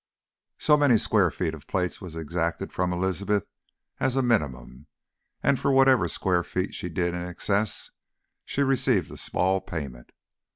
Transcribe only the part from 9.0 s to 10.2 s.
a small payment.